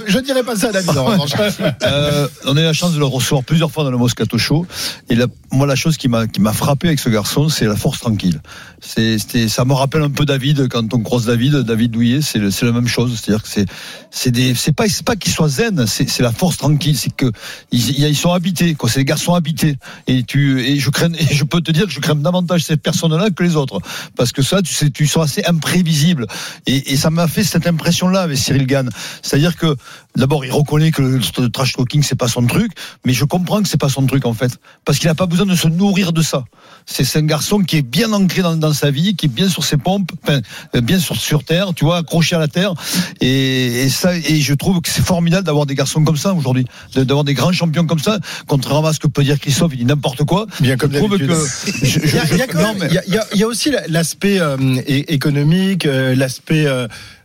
je 0.06 0.18
dirai 0.18 0.42
pas 0.42 0.56
ça 0.56 0.68
à 0.68 0.72
David. 0.72 0.90
Euh, 1.82 2.28
on 2.46 2.56
a 2.56 2.60
eu 2.60 2.64
la 2.64 2.72
chance 2.72 2.92
de 2.92 2.98
le 2.98 3.04
recevoir 3.04 3.42
plusieurs 3.44 3.70
fois 3.70 3.84
dans 3.84 3.90
le 3.90 3.96
Moscato 3.98 4.38
Show. 4.38 4.66
Et 5.08 5.14
la- 5.14 5.26
moi, 5.50 5.66
la 5.66 5.74
chose 5.76 5.96
qui 5.96 6.08
m'a 6.08 6.26
frappé 6.52 6.88
avec 6.88 6.98
ce 7.00 7.08
garçon, 7.08 7.48
c'est 7.48 7.64
la 7.66 7.76
force 7.76 8.00
tranquille. 8.00 8.40
C'était- 8.80 9.48
ça 9.48 9.64
me 9.64 9.72
rappelle 9.74 10.02
un 10.02 10.10
peu 10.10 10.24
David 10.24 10.68
quand 10.68 10.92
on 10.94 11.00
croise 11.00 11.26
David, 11.26 11.54
David 11.58 11.90
Douillet, 11.92 12.20
c'est 12.22 12.38
la 12.62 12.72
même 12.72 12.88
chose. 12.88 13.18
C'est-à-dire 13.20 13.42
que 13.42 13.48
c'est 14.10 14.72
pas 14.72 14.84
pas 15.04 15.16
qu'ils 15.16 15.32
soient 15.32 15.48
zen, 15.48 15.86
c'est 15.86 16.20
la 16.20 16.32
force 16.32 16.56
tranquille. 16.56 16.96
C'est 16.96 17.14
que 17.14 17.30
ils, 17.70 18.00
ils 18.04 18.16
sont 18.16 18.30
habités, 18.52 18.74
quoi. 18.74 18.90
C'est 18.90 19.00
des 19.00 19.04
garçons 19.04 19.34
habités. 19.34 19.76
Et 20.06 20.22
tu 20.22 20.60
et 20.60 20.78
je 20.78 20.90
crains 20.90 21.12
je 21.12 21.44
peux 21.44 21.60
te 21.60 21.70
dire 21.70 21.86
que 21.86 21.92
je 21.92 22.00
crains 22.00 22.14
davantage 22.14 22.64
ces 22.64 22.76
personnes-là 22.76 23.30
que 23.30 23.42
les 23.42 23.56
autres, 23.56 23.80
parce 24.16 24.32
que 24.32 24.42
ça, 24.42 24.62
tu 24.62 24.72
sais, 24.72 24.90
tu 24.90 25.06
sont 25.06 25.20
assez 25.20 25.42
imprévisibles. 25.44 26.26
Et, 26.66 26.92
et 26.92 26.96
ça 26.96 27.10
m'a 27.10 27.28
fait 27.28 27.44
cette 27.44 27.66
impression-là 27.66 28.22
avec 28.22 28.38
Cyril 28.38 28.66
Gann. 28.66 28.90
C'est-à-dire 29.22 29.56
que 29.56 29.76
d'abord, 30.16 30.44
il 30.44 30.52
reconnaît 30.52 30.90
que 30.90 31.02
le, 31.02 31.50
trash 31.50 31.72
talking 31.74 32.02
c'est 32.02 32.16
pas 32.16 32.28
son 32.28 32.46
truc, 32.46 32.72
mais 33.04 33.12
je 33.12 33.24
comprends 33.24 33.62
que 33.62 33.68
c'est 33.68 33.80
pas 33.80 33.88
son 33.88 34.06
truc 34.06 34.26
en 34.26 34.34
fait, 34.34 34.58
parce 34.84 34.98
qu'il 34.98 35.08
n'a 35.08 35.14
pas 35.14 35.26
besoin 35.26 35.46
de 35.46 35.54
se 35.54 35.68
nourrir 35.68 36.12
de 36.12 36.22
ça. 36.22 36.44
C'est 36.84 37.16
un 37.16 37.22
garçon 37.22 37.60
qui 37.60 37.78
est 37.78 37.82
bien 37.82 38.12
ancré 38.12 38.42
dans, 38.42 38.72
sa 38.72 38.90
vie, 38.90 39.14
qui 39.14 39.26
est 39.26 39.28
bien 39.28 39.48
sur 39.48 39.64
ses 39.64 39.76
pompes, 39.76 40.10
enfin, 40.22 40.40
euh, 40.74 40.80
bien 40.80 40.98
sur 40.98 41.16
sur 41.16 41.44
terre, 41.44 41.72
tu 41.74 41.84
vois, 41.84 41.98
accroché 41.98 42.34
à 42.34 42.38
la 42.38 42.48
terre. 42.48 42.74
Et, 43.20 43.88
ça, 43.88 44.16
et 44.16 44.40
je 44.40 44.54
trouve 44.54 44.80
que 44.80 44.90
c'est 44.90 45.04
formidable 45.04 45.46
d'avoir 45.46 45.66
des 45.66 45.74
garçons 45.74 46.02
comme 46.02 46.16
ça 46.16 46.34
aujourd'hui, 46.34 46.66
d'avoir 46.94 47.24
des 47.24 47.34
grands 47.34 47.52
champions 47.52 47.86
comme 47.86 47.98
ça. 47.98 48.18
Contrairement 48.46 48.88
à 48.88 48.92
ce 48.92 48.98
que 49.00 49.06
peut 49.08 49.22
dire 49.24 49.38
Christophe, 49.38 49.72
il 49.74 49.78
dit 49.78 49.84
n'importe 49.84 50.24
quoi. 50.24 50.46
Bien 50.60 50.76
comme 50.76 50.92
je 50.92 50.98
trouve 50.98 51.18
d'habitude. 51.18 51.36
Il 53.34 53.38
y 53.38 53.42
a, 53.42 53.46
aussi 53.46 53.70
la- 53.70 53.86
l'aspect 53.88 54.40
euh, 54.40 54.56
économique, 54.86 55.86
euh, 55.86 56.14
l'aspect 56.14 56.66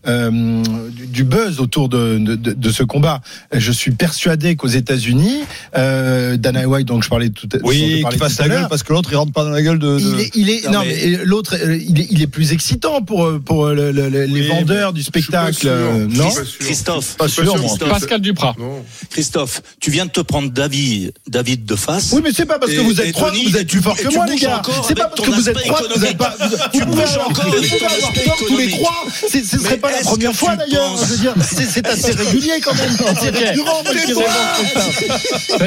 euh, 0.07 0.31
euh, 0.31 0.63
du- 1.07 1.23
buzz 1.23 1.59
autour 1.59 1.89
de, 1.89 2.17
de, 2.19 2.35
de- 2.35 2.53
de 2.53 2.69
ce 2.71 2.83
combat. 2.83 3.21
Je 3.53 3.71
suis 3.71 3.91
persuadé 3.91 4.55
qu'aux 4.55 4.67
États-Unis, 4.67 5.41
euh, 5.77 6.37
Dana 6.37 6.67
White, 6.67 6.87
dont 6.87 7.01
je 7.01 7.09
parlais 7.09 7.29
tout, 7.29 7.47
je 7.51 7.59
Oui, 7.63 8.01
parlais 8.01 8.15
qu'il 8.17 8.23
fasse 8.23 8.35
tout 8.37 8.41
à 8.43 8.45
la 8.45 8.49
gueule 8.49 8.59
l'heure, 8.61 8.69
parce 8.69 8.83
que 8.83 8.93
l'autre 8.93 9.09
il 9.11 9.15
rentre 9.17 9.31
pas 9.33 9.43
dans 9.43 9.49
la 9.49 9.61
gueule 9.61 9.79
de. 9.79 9.99
de- 9.99 9.99
il 9.99 10.19
est, 10.19 10.31
il 10.35 10.49
est- 10.49 10.65
non, 10.65 10.71
Non, 10.71 10.79
mais, 10.85 10.95
mais- 11.17 11.25
l'autre, 11.25 11.55
euh, 11.61 11.75
il 11.77 11.99
est, 11.99 12.07
il 12.11 12.21
est 12.21 12.27
plus 12.27 12.51
excitant 12.53 13.01
pour 13.01 13.29
pour 13.43 13.67
le- 13.67 13.91
le- 13.91 14.09
le- 14.09 14.25
les 14.25 14.41
Oui, 14.41 14.47
vendeurs 14.47 14.93
du 14.93 15.01
Je 15.01 15.05
spectacle, 15.07 15.53
sûr, 15.53 15.69
euh, 15.71 16.07
je 16.09 16.17
non 16.17 16.25
pas 16.25 16.31
sûr. 16.31 16.45
Christophe, 16.59 17.15
Pas 17.17 17.27
Je 17.27 17.33
sûr. 17.33 17.53
Christophe. 17.55 17.89
Pascal 17.89 18.21
Duprat. 18.21 18.55
Non. 18.59 18.83
Christophe, 19.09 19.61
tu 19.79 19.91
viens 19.91 20.05
de 20.05 20.11
te 20.11 20.21
prendre 20.21 20.49
David, 20.51 21.13
David 21.27 21.65
de 21.65 21.75
face. 21.75 22.11
Oui, 22.13 22.21
mais 22.23 22.31
c'est 22.33 22.45
pas 22.45 22.59
parce 22.59 22.71
que 22.71 22.79
vous 22.79 22.99
êtes 23.01 23.13
trois 23.13 23.31
que 23.31 23.37
vous 23.49 23.57
êtes 23.57 23.67
plus 23.67 23.81
fort 23.81 23.95
que 23.95 24.13
moi, 24.13 24.25
les 24.27 24.35
gars. 24.37 24.61
C'est 24.87 24.95
pas 24.95 25.05
parce 25.07 25.21
que 25.27 25.31
vous 25.31 25.49
êtes 25.49 25.57
trois 25.65 25.81
que 25.81 25.97
vous 25.99 26.05
êtes 26.05 26.17
pas. 26.17 26.35
Vous 26.39 26.79
Tu 26.79 26.85
pouvez 26.85 27.03
avoir, 27.03 27.33
tort 27.33 28.37
tous 28.47 28.57
les 28.57 28.69
trois. 28.69 29.05
C'est- 29.29 29.43
Ce 29.43 29.57
serait 29.59 29.77
pas 29.77 29.91
la 29.97 30.03
première 30.03 30.33
fois 30.35 30.55
d'ailleurs. 30.55 30.95
c'est 31.43 31.87
assez 31.87 32.11
régulier 32.11 32.59
quand 32.63 32.73
même. 32.75 32.95
C'est 33.21 33.31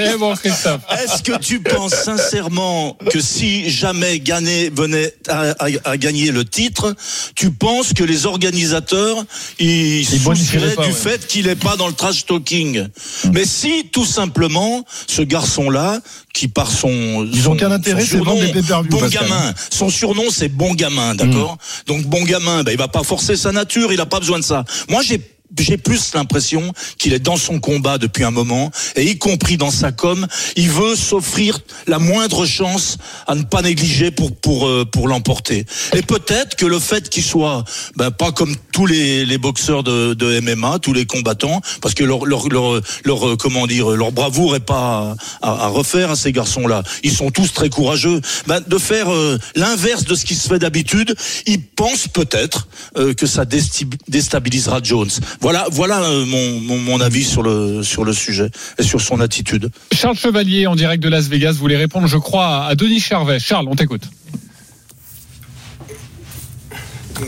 C'est 0.01 0.17
bon. 0.19 0.35
Christophe. 0.37 0.81
Est-ce 1.03 1.23
que 1.23 1.39
tu 1.39 1.61
penses 1.61 1.95
sincèrement 1.95 2.97
que 3.11 3.21
si 3.21 3.71
jamais 3.71 4.21
Gagné 4.21 4.71
venait 4.71 5.15
à, 5.29 5.51
à- 5.59 5.69
à 5.91 5.97
gagner 5.97 6.31
le 6.31 6.45
titre, 6.45 6.95
tu 7.35 7.51
penses 7.51 7.93
que 7.93 8.05
les 8.05 8.27
organisateurs 8.27 9.25
ils 9.59 10.07
pas, 10.25 10.35
du 10.35 10.89
ouais. 10.89 10.93
fait 10.93 11.27
qu'il 11.27 11.49
est 11.49 11.57
pas 11.57 11.77
dans 11.77 11.89
le 11.89 11.95
trash 11.95 12.27
talking? 12.27 12.87
Mais 13.33 13.45
si 13.45 13.87
tout 13.93 14.07
simplement 14.07 14.85
ce 15.07 15.23
garçon-là, 15.23 16.01
qui 16.33 16.49
par 16.49 16.71
son 16.71 17.27
Ils 17.33 17.41
ont 17.49 17.53
son- 17.53 17.57
qu'un 17.57 17.71
intérêt, 17.73 18.05
c'est 18.05 18.19
vendre 18.19 18.41
des 18.41 18.63
Bon 18.89 19.07
gamin. 19.09 19.53
Son 19.71 19.89
surnom 19.89 20.31
c'est 20.31 20.49
bon 20.49 20.75
gamin, 20.75 21.15
d'accord. 21.15 21.59
Donc 21.87 22.05
bon 22.05 22.23
gamin, 22.25 22.63
ben, 22.63 22.73
il 22.73 22.79
va 22.79 22.89
pas 22.89 23.03
forcer 23.03 23.37
sa 23.37 23.53
nature, 23.53 23.93
il 23.93 24.01
a 24.01 24.07
pas 24.07 24.21
besoin 24.21 24.39
de 24.39 24.45
ça. 24.45 24.65
Moi 24.89 25.03
j'ai 25.03 25.21
j'ai 25.59 25.77
plus 25.77 26.15
l'impression 26.15 26.73
qu'il 26.99 27.13
est 27.13 27.19
dans 27.19 27.37
son 27.37 27.61
combat 27.61 27.99
depuis 27.99 28.25
un 28.25 28.31
moment, 28.31 28.71
et 28.97 29.05
y 29.05 29.19
compris 29.19 29.57
dans 29.57 29.71
sa 29.71 29.93
com, 29.93 30.27
il 30.57 30.71
veut 30.71 30.97
s'offrir 30.97 31.61
la 31.87 31.99
moindre 31.99 32.47
chance 32.47 32.99
à 33.27 33.35
ne 33.35 33.43
pas 33.43 33.63
négliger 33.63 34.11
pour 34.11 34.35
pour 34.37 34.67
euh, 34.67 34.85
pour 34.85 35.09
l'emporter. 35.09 35.67
Et 35.95 36.03
peut-être 36.03 36.57
que 36.57 36.67
le 36.67 36.79
fait 36.79 37.09
qu'il 37.09 37.25
soit 37.25 37.65
ben, 37.97 38.11
pas 38.11 38.33
comme 38.33 38.55
tous 38.73 38.87
les, 38.87 39.27
les 39.27 39.39
boxeurs 39.39 39.83
de, 39.83 40.15
de 40.15 40.41
MMA, 40.41 40.79
tous 40.79 40.93
les 40.93 41.07
combattants, 41.07 41.61
parce 41.81 41.95
que 41.95 42.05
leur 42.05 42.25
leur 42.27 42.49
leur, 42.49 43.29
euh, 43.29 43.37
comment 43.37 43.67
dire 43.67 43.91
leur 43.91 44.13
bravoure 44.13 44.57
est 44.57 44.61
pas 44.61 45.15
à, 45.43 45.65
à 45.65 45.69
refaire 45.69 46.11
à 46.11 46.17
ces 46.17 46.33
garçons-là. 46.33 46.83
Ils 47.03 47.13
sont 47.13 47.31
tous 47.31 47.53
très 47.53 47.69
courageux. 47.69 48.21
Ben, 48.47 48.61
de 48.67 48.79
faire 48.79 49.13
euh, 49.13 49.39
l'inverse 49.55 50.05
de 50.05 50.15
ce 50.15 50.25
qui 50.25 50.35
se 50.35 50.49
fait 50.49 50.59
d'habitude, 50.59 51.15
ils 51.47 51.63
pensent 51.63 52.09
peut-être 52.09 52.69
euh, 52.97 53.15
que 53.15 53.27
ça 53.27 53.45
déstabilisera 53.45 54.81
Jones. 54.83 55.11
Voilà, 55.41 55.67
voilà 55.73 56.03
euh, 56.03 56.27
mon, 56.27 56.61
mon, 56.61 56.79
mon 56.79 57.01
avis 57.01 57.25
sur 57.25 57.43
le 57.43 57.83
sur 57.83 58.05
le 58.05 58.13
sujet 58.13 58.51
et 58.79 58.83
sur 58.83 59.01
son 59.01 59.21
attitude. 59.21 59.71
Charles 59.93 60.17
Chevalier, 60.17 60.67
en 60.67 60.77
direct 60.77 61.03
de 61.03 61.09
Las 61.09 61.29
Vegas, 61.29 61.53
voulait 61.53 61.77
répondre, 61.79 62.07
je 62.07 62.19
crois, 62.19 62.67
à 62.67 62.75
Denis 62.75 63.01
Charvet. 63.01 63.39
Charles, 63.41 63.67
on 63.69 63.75
t'écoute. 63.75 64.03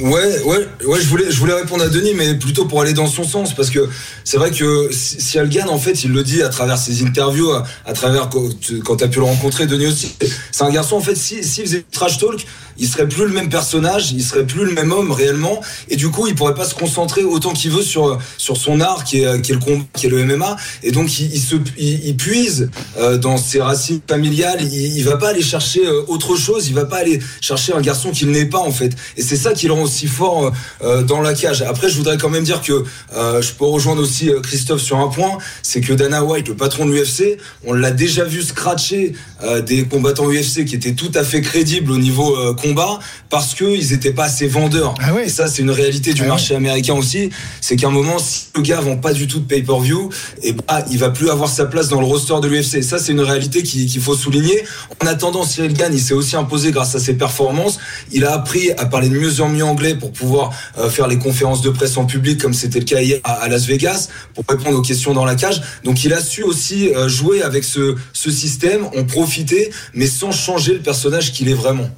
Ouais, 0.01 0.41
ouais, 0.45 0.67
ouais, 0.87 1.01
je 1.03 1.07
voulais, 1.09 1.31
je 1.31 1.37
voulais 1.39 1.53
répondre 1.53 1.85
à 1.85 1.89
Denis, 1.89 2.13
mais 2.17 2.35
plutôt 2.35 2.65
pour 2.65 2.81
aller 2.81 2.95
dans 2.95 3.07
son 3.09 3.25
sens, 3.25 3.55
parce 3.55 3.69
que 3.69 3.91
c'est 4.25 4.39
vrai 4.39 4.51
que 4.51 4.89
si 4.91 5.21
si 5.21 5.37
elle 5.37 5.51
gagne, 5.51 5.69
en 5.69 5.79
fait, 5.79 6.03
il 6.05 6.13
le 6.13 6.23
dit 6.23 6.43
à 6.43 6.49
travers 6.49 6.79
ses 6.79 7.03
interviews, 7.05 7.51
à, 7.51 7.65
à 7.85 7.93
travers 7.93 8.31
quand, 8.31 8.59
tu- 8.59 8.81
t'as 8.97 9.09
pu 9.09 9.19
le 9.19 9.25
rencontrer, 9.27 9.67
Denis 9.67 9.87
aussi. 9.87 10.15
C'est 10.51 10.65
un 10.65 10.71
garçon, 10.71 10.97
en 10.97 11.01
fait, 11.03 11.15
si, 11.15 11.45
s'il 11.45 11.65
faisait 11.65 11.79
du 11.79 11.85
trash 11.91 12.17
talk, 12.19 12.47
il 12.79 12.89
serait 12.89 13.09
plus 13.09 13.25
le 13.25 13.33
même 13.33 13.49
personnage, 13.49 14.13
il 14.13 14.23
serait 14.23 14.47
plus 14.47 14.65
le 14.65 14.73
même 14.73 14.93
homme 14.93 15.13
réellement, 15.13 15.61
et 15.89 15.97
du 15.97 16.11
coup, 16.11 16.27
il 16.27 16.35
pourrait 16.35 16.55
pas 16.55 16.65
se 16.65 16.75
concentrer 16.75 17.25
autant 17.25 17.53
qu'il 17.53 17.71
veut 17.71 17.83
sur 17.83 18.19
sur 18.39 18.57
son 18.57 18.81
art, 18.81 19.05
qui 19.05 19.23
est, 19.23 19.43
qui 19.43 19.53
est 19.53 19.55
le 19.55 19.61
combat, 19.61 19.85
qui 19.95 20.07
est 20.07 20.11
le 20.11 20.25
MMA, 20.25 20.57
et 20.83 20.91
donc 20.91 21.19
il, 21.19 21.41
se, 21.41 21.57
il, 21.79 22.17
puise 22.17 22.71
euh, 22.99 23.19
dans 23.19 23.37
ses 23.37 23.61
racines 23.61 24.01
familiales. 24.07 24.63
Il, 24.63 25.03
va 25.05 25.17
pas 25.17 25.31
aller 25.31 25.43
chercher 25.43 25.87
euh, 25.87 26.03
autre 26.09 26.37
chose, 26.37 26.69
il 26.69 26.75
va 26.75 26.85
pas 26.85 26.99
aller 26.99 27.21
chercher 27.41 27.73
un 27.73 27.81
garçon 27.81 28.11
qu'il 28.11 28.31
n'est 28.31 28.47
pas 28.47 28.59
en 28.59 28.71
fait, 28.71 28.93
et 29.17 29.23
c'est 29.23 29.37
ça 29.37 29.53
qui 29.53 29.67
le 29.67 29.73
rend 29.73 29.83
aussi 29.83 30.07
fort 30.07 30.53
euh, 30.83 31.03
dans 31.03 31.21
la 31.21 31.35
cage. 31.35 31.63
Après, 31.63 31.89
je 31.89 31.97
voudrais 31.97 32.19
quand 32.19 32.31
même 32.31 32.45
dire 32.45 32.63
que 32.63 32.85
je 33.13 33.53
peux 33.53 33.65
rejoindre 33.65 34.03
aussi 34.03 34.31
Christophe 34.43 34.83
sur 34.83 34.99
un 34.99 35.09
point, 35.09 35.39
c'est 35.63 35.81
que 35.81 35.93
Dana 35.93 36.25
White, 36.25 36.49
le 36.49 36.57
patron 36.57 36.87
de 36.87 36.93
l'UFC, 36.93 37.39
on 37.65 37.73
l'a 37.73 37.91
déjà 37.91 38.25
vu 38.25 38.43
scratcher 38.43 39.13
des 39.67 39.85
combattants 39.85 40.31
UFC 40.31 40.65
qui 40.65 40.75
étaient 40.75 40.95
tout 40.95 41.11
à 41.15 41.25
fait 41.25 41.41
crédibles 41.41 41.93
au 41.93 41.99
niveau 41.99 42.55
combat 42.63 42.99
parce 43.31 43.55
que 43.55 43.65
ils 43.65 43.93
étaient 43.93 44.13
pas 44.13 44.25
assez 44.25 44.47
vendeurs. 44.47 44.95
Ah 45.01 45.13
ouais. 45.15 45.27
Et 45.27 45.29
ça, 45.29 45.49
c'est 45.49 45.63
une 45.63 45.71
réalité 45.71 46.13
du 46.15 46.23
Ah 46.25 46.29
marché 46.29 46.55
américain 46.55 46.95
aussi. 46.95 47.31
C'est 47.61 47.77
qu'à 47.77 47.89
un 47.89 47.91
moment, 47.91 48.19
si 48.19 48.45
le 48.57 48.63
gars 48.63 48.81
vend 48.81 48.97
pas 48.97 49.13
du 49.13 49.27
tout 49.27 49.41
de 49.41 49.45
pay-per-view, 49.47 50.11
et 50.43 50.53
bah, 50.53 50.85
il 50.91 50.99
va 50.99 51.11
plus 51.11 51.31
avoir 51.31 51.49
sa 51.49 51.65
place 51.67 51.89
dans 51.89 52.01
le 52.01 52.07
roster 52.07 52.35
de 52.43 52.49
l'UFC. 52.49 52.83
Ça, 52.83 52.99
c'est 52.99 53.13
une 53.13 53.21
réalité 53.21 53.63
qui- 53.63 53.87
qu'il 53.87 54.01
faut 54.01 54.15
souligner. 54.17 54.63
En 55.03 55.07
attendant, 55.07 55.45
Cyril 55.45 55.73
Gann, 55.75 55.93
il 55.93 56.01
s'est 56.01 56.15
aussi 56.15 56.37
imposé 56.37 56.71
grâce 56.71 56.95
à 56.95 56.99
ses 57.01 57.15
performances. 57.15 57.79
Il 58.13 58.25
a 58.25 58.33
appris 58.35 58.71
à 58.73 58.87
parler 58.87 59.09
de 59.09 59.15
mieux 59.19 59.41
en 59.41 59.49
mieux 59.49 59.65
anglais 59.65 59.95
pour 59.95 60.13
pouvoir 60.13 60.51
euh, 60.79 60.89
faire 60.91 61.09
les 61.09 61.19
conférences 61.19 61.63
de 61.63 61.71
presse 61.71 61.97
en 61.97 62.05
public, 62.05 62.41
comme 62.41 62.55
c'était 62.55 62.79
le 62.79 62.85
cas 62.85 63.01
hier 63.01 63.19
à, 63.25 63.33
à 63.35 63.49
Las 63.49 63.67
Vegas, 63.67 64.09
pour 64.35 64.45
répondre 64.49 64.79
aux 64.79 64.83
questions 64.83 65.13
dans 65.15 65.25
la 65.25 65.35
cage. 65.35 65.61
Donc, 65.85 66.05
il 66.05 66.13
a 66.13 66.23
su 66.23 66.43
aussi 66.43 66.89
euh, 66.95 67.09
jouer 67.09 67.43
avec 67.43 67.65
ce, 67.65 67.97
ce 68.13 68.31
système, 68.31 68.85
en 68.97 69.05
profiter, 69.05 69.71
mais 69.95 70.07
sans 70.07 70.31
changer 70.33 70.75
le 70.75 70.81
personnage 70.81 71.33
qu'il 71.33 71.49
est 71.49 71.55
vraiment. 71.55 71.89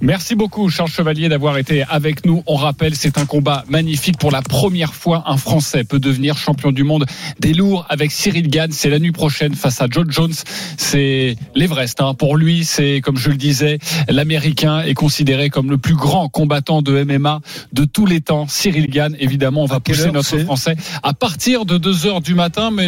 Merci 0.00 0.34
beaucoup, 0.34 0.70
Charles 0.70 0.90
Chevalier, 0.90 1.28
d'avoir 1.28 1.58
été 1.58 1.84
avec 1.88 2.24
nous. 2.24 2.42
On 2.46 2.56
rappelle, 2.56 2.94
c'est 2.94 3.18
un 3.18 3.26
combat 3.26 3.64
magnifique. 3.68 4.18
Pour 4.18 4.30
la 4.30 4.42
première 4.42 4.94
fois, 4.94 5.24
un 5.26 5.36
Français 5.36 5.84
peut 5.84 5.98
devenir 5.98 6.36
champion 6.36 6.72
du 6.72 6.84
monde 6.84 7.04
des 7.40 7.52
lourds 7.52 7.86
avec 7.88 8.10
Cyril 8.10 8.48
Gann. 8.48 8.72
C'est 8.72 8.90
la 8.90 8.98
nuit 8.98 9.12
prochaine 9.12 9.54
face 9.54 9.80
à 9.80 9.86
John 9.90 10.10
Jones. 10.10 10.32
C'est 10.76 11.36
l'Everest. 11.54 12.00
Hein. 12.00 12.14
Pour 12.14 12.36
lui, 12.36 12.64
c'est, 12.64 13.00
comme 13.02 13.16
je 13.16 13.30
le 13.30 13.36
disais, 13.36 13.78
l'Américain 14.08 14.80
est 14.80 14.94
considéré 14.94 15.50
comme 15.50 15.70
le 15.70 15.78
plus 15.78 15.96
grand 15.96 16.28
combattant 16.28 16.82
de 16.82 17.02
MMA 17.04 17.40
de 17.72 17.84
tous 17.84 18.06
les 18.06 18.20
temps. 18.20 18.46
Cyril 18.48 18.88
Gann, 18.88 19.16
évidemment, 19.18 19.62
on 19.62 19.66
va 19.66 19.80
pousser 19.80 20.10
notre 20.10 20.38
Français 20.38 20.76
à 21.02 21.12
partir 21.12 21.64
de 21.64 21.76
2 21.78 22.06
heures 22.06 22.20
du 22.20 22.34
matin. 22.34 22.70
Mais 22.70 22.86